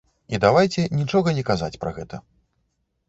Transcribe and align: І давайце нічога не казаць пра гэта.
І 0.35 0.37
давайце 0.45 0.85
нічога 1.01 1.35
не 1.41 1.45
казаць 1.53 1.73
пра 1.85 1.91
гэта. 2.01 2.15